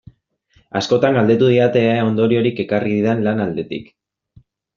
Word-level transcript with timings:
Askotan 0.79 1.17
galdetu 1.19 1.49
didate 1.51 1.83
ea 1.89 2.07
ondoriorik 2.07 2.63
ekarri 2.65 2.95
didan 2.97 3.23
lan 3.29 3.45
aldetik. 3.47 3.95